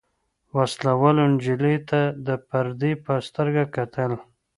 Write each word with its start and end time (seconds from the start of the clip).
وسله 0.57 0.91
والو 1.01 1.23
نجلۍ 1.33 1.77
ته 1.89 2.01
د 2.27 2.29
پردۍ 2.47 2.93
په 3.05 3.13
سترګه 3.27 3.63
کتل. 3.75 4.11